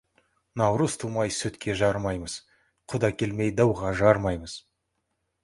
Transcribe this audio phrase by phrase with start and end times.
[0.59, 2.39] Наурыз тумай сүтке жарымаймыз,
[2.95, 4.59] құда келмей дауға жарымаймыз.